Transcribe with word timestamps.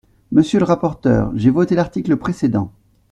Monsieur 0.31 0.57
le 0.57 0.65
rapporteur, 0.65 1.31
j’ai 1.35 1.51
voté 1.51 1.75
l’article 1.75 2.17
précédent. 2.17 2.71